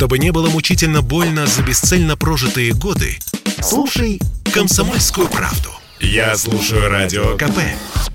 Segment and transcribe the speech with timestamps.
[0.00, 3.18] Чтобы не было мучительно больно за бесцельно прожитые годы,
[3.60, 4.18] слушай
[4.50, 5.68] «Комсомольскую правду».
[6.00, 7.58] Я слушаю Радио КП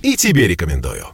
[0.02, 1.06] и тебе рекомендую.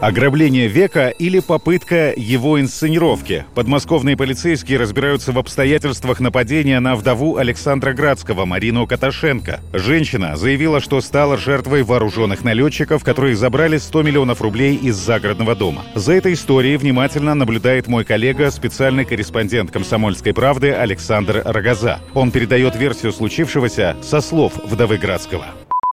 [0.00, 3.46] Ограбление века или попытка его инсценировки.
[3.54, 9.60] Подмосковные полицейские разбираются в обстоятельствах нападения на вдову Александра Градского, Марину Каташенко.
[9.72, 15.82] Женщина заявила, что стала жертвой вооруженных налетчиков, которые забрали 100 миллионов рублей из загородного дома.
[15.94, 22.00] За этой историей внимательно наблюдает мой коллега, специальный корреспондент «Комсомольской правды» Александр Рогоза.
[22.12, 25.46] Он передает версию случившегося со слов вдовы Градского.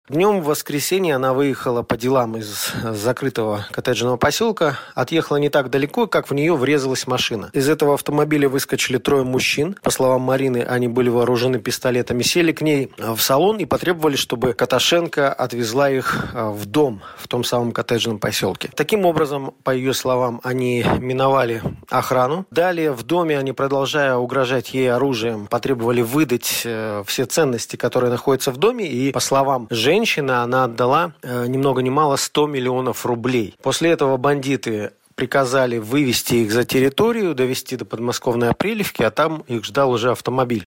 [0.08, 6.08] Днем в воскресенье она выехала по делам из закрытого коттеджного поселка, отъехала не так далеко,
[6.08, 7.50] как в нее врезалась машина.
[7.52, 9.76] Из этого автомобиля выскочили трое мужчин.
[9.80, 14.54] По словам Марины, они были вооружены пистолетами, сели к ней в салон и потребовали, чтобы
[14.54, 18.70] Каташенко отвезла их э, в дом в том самом коттеджном поселке.
[18.74, 22.44] Таким образом, по ее словам, они миновали охрану.
[22.50, 28.50] Далее в доме они, продолжая угрожать ей оружием, потребовали выдать э, все ценности, которые находятся
[28.50, 28.88] в доме.
[28.88, 33.54] И, по словам женщины, женщина, она отдала э, ни много ни мало 100 миллионов рублей.
[33.62, 39.64] После этого бандиты приказали вывести их за территорию, довести до подмосковной Апрелевки, а там их
[39.64, 40.64] ждал уже автомобиль.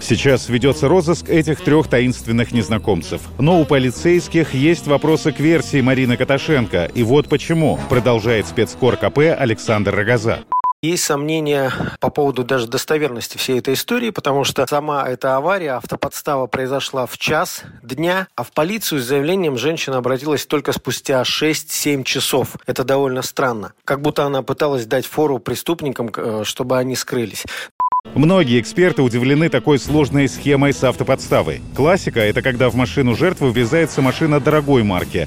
[0.00, 3.22] Сейчас ведется розыск этих трех таинственных незнакомцев.
[3.38, 6.90] Но у полицейских есть вопросы к версии Марины Каташенко.
[6.92, 10.40] И вот почему, продолжает спецкор КП Александр Рогоза.
[10.82, 16.46] Есть сомнения по поводу даже достоверности всей этой истории, потому что сама эта авария, автоподстава
[16.48, 22.56] произошла в час дня, а в полицию с заявлением женщина обратилась только спустя 6-7 часов.
[22.66, 23.72] Это довольно странно.
[23.86, 27.44] Как будто она пыталась дать фору преступникам, э, чтобы они скрылись.
[28.14, 31.62] Многие эксперты удивлены такой сложной схемой с автоподставой.
[31.74, 35.26] Классика— это когда в машину жертвы ввязается машина дорогой марки,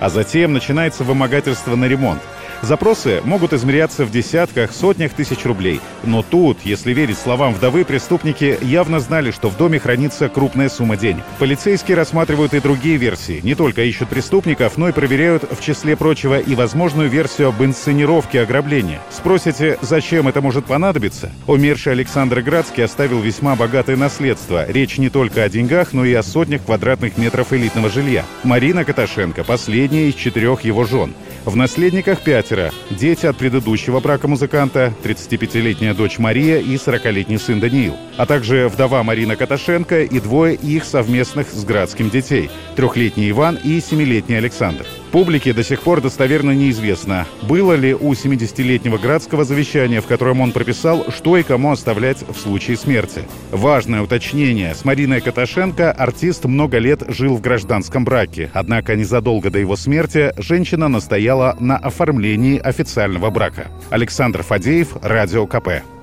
[0.00, 2.22] а затем начинается вымогательство на ремонт.
[2.62, 5.80] Запросы могут измеряться в десятках, сотнях тысяч рублей.
[6.04, 10.96] Но тут, если верить словам вдовы, преступники явно знали, что в доме хранится крупная сумма
[10.96, 11.22] денег.
[11.38, 13.40] Полицейские рассматривают и другие версии.
[13.42, 18.40] Не только ищут преступников, но и проверяют, в числе прочего, и возможную версию об инсценировке
[18.42, 19.00] ограбления.
[19.10, 21.30] Спросите, зачем это может понадобиться?
[21.46, 24.68] Умерший Александр Градский оставил весьма богатое наследство.
[24.70, 28.24] Речь не только о деньгах, но и о сотнях квадратных метров элитного жилья.
[28.44, 31.14] Марина Каташенко– последняя из четырех его жен.
[31.46, 32.72] В наследниках пятеро.
[32.90, 37.94] Дети от предыдущего брака музыканта, 35-летняя дочь Мария и 40-летний сын Даниил.
[38.16, 42.50] А также вдова Марина Каташенко и двое их совместных с Градским детей.
[42.74, 44.86] Трехлетний Иван и семилетний Александр.
[45.16, 50.52] Публике до сих пор достоверно неизвестно, было ли у 70-летнего Градского завещание, в котором он
[50.52, 53.22] прописал, что и кому оставлять в случае смерти.
[53.50, 54.74] Важное уточнение.
[54.74, 58.50] С Мариной Каташенко артист много лет жил в гражданском браке.
[58.52, 63.68] Однако незадолго до его смерти женщина настояла на оформлении официального брака.
[63.88, 65.95] Александр Фадеев, Радио КП.